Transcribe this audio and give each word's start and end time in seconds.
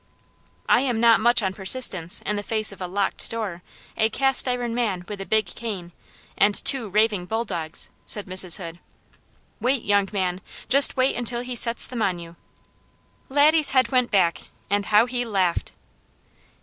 "I 0.67 0.79
am 0.81 0.99
not 0.99 1.19
much 1.19 1.43
on 1.43 1.53
persistence 1.53 2.23
in 2.25 2.35
the 2.35 2.41
face 2.41 2.71
of 2.71 2.81
a 2.81 2.87
locked 2.87 3.29
door, 3.29 3.61
a 3.95 4.09
cast 4.09 4.47
iron 4.47 4.73
man 4.73 5.05
with 5.07 5.21
a 5.21 5.27
big 5.27 5.45
cane, 5.45 5.91
and 6.35 6.55
two 6.55 6.89
raving 6.89 7.27
bulldogs," 7.27 7.91
said 8.07 8.25
Mrs. 8.25 8.57
Hood. 8.57 8.79
"Wait, 9.59 9.83
young 9.83 10.09
man! 10.11 10.41
Just 10.69 10.97
wait 10.97 11.15
until 11.15 11.41
he 11.41 11.55
sets 11.55 11.85
them 11.85 12.01
on 12.01 12.17
you." 12.17 12.35
Laddie's 13.29 13.69
head 13.77 13.91
went 13.91 14.09
back 14.09 14.47
and 14.71 14.87
how 14.87 15.05
he 15.05 15.23
laughed. 15.23 15.71